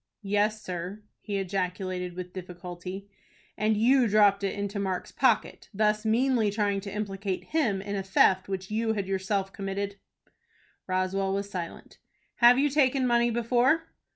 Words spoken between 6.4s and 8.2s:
trying to implicate him in a